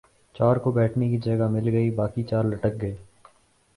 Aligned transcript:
چار 0.35 0.55
کو 0.55 0.71
بیٹھنے 0.71 1.09
کی 1.09 1.17
جگہ 1.19 1.47
مل 1.49 1.69
گئی 1.69 1.89
باقی 1.91 2.23
چار 2.23 2.43
لٹک 2.45 2.81
گئے۔ 2.81 2.95